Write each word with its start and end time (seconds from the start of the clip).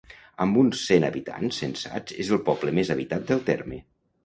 Amb 0.45 0.55
uns 0.61 0.79
cent 0.91 1.05
habitants 1.09 1.61
censats 1.65 2.17
és 2.25 2.33
el 2.33 2.41
poble 2.51 2.75
més 2.81 2.93
habitat 2.97 3.31
del 3.31 3.47
terme. 3.53 3.83